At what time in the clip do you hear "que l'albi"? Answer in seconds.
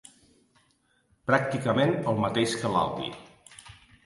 2.63-3.13